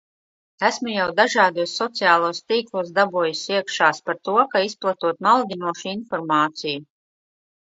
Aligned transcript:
Esmu 0.67 0.93
jau 0.93 1.03
dažādos 1.19 1.75
sociālos 1.81 2.39
tīklos 2.53 2.89
"dabūjusi 2.95 3.53
iekšās" 3.59 4.01
par 4.09 4.19
to, 4.29 4.39
ka 4.55 4.65
izplatot 4.71 5.23
maldinošu 5.29 5.93
informāciju. 5.93 6.83